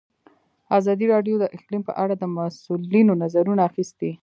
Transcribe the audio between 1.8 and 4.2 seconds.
په اړه د مسؤلینو نظرونه اخیستي.